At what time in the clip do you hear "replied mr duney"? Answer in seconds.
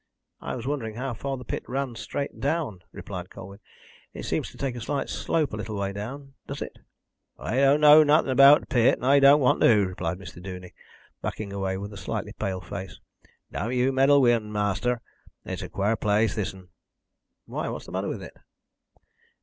9.85-10.73